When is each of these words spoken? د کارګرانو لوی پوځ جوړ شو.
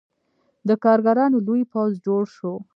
د 0.67 0.69
کارګرانو 0.83 1.37
لوی 1.47 1.61
پوځ 1.73 1.91
جوړ 2.05 2.23
شو. 2.35 2.53